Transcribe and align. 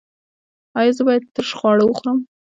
ایا 0.79 0.91
زه 0.97 1.01
باید 1.07 1.31
ترش 1.35 1.49
خواړه 1.59 1.83
وخورم؟ 1.85 2.17